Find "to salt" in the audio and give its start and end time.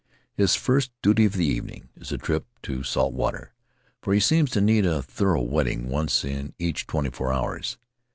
2.63-3.13